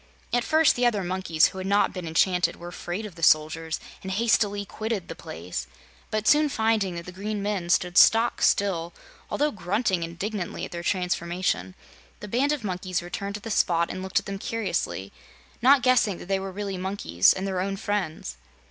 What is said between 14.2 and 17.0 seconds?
them curiously, not guessing that they were really